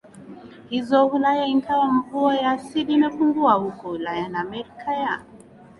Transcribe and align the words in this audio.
hizo 0.69 1.07
Ulaya 1.07 1.45
Ingawa 1.45 1.91
mvua 1.93 2.35
ya 2.35 2.51
asidi 2.51 2.93
imepungua 2.93 3.53
huko 3.53 3.89
Ulaya 3.89 4.27
na 4.29 4.39
Amerika 4.39 4.93
ya 4.93 5.19